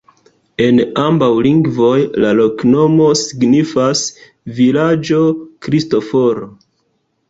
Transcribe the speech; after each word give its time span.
En 0.67 0.79
ambaŭ 1.01 1.29
lingvoj 1.47 1.99
la 2.25 2.33
loknomo 2.41 3.13
signifas: 3.23 4.05
vilaĝo 4.59 5.25
Kristoforo. 5.67 6.55